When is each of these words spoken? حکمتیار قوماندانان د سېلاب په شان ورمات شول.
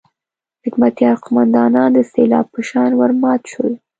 حکمتیار 0.65 1.15
قوماندانان 1.23 1.89
د 1.93 1.99
سېلاب 2.11 2.45
په 2.53 2.61
شان 2.69 2.89
ورمات 2.99 3.41
شول. 3.51 3.73